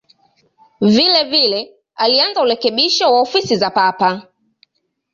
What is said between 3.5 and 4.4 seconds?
za Papa.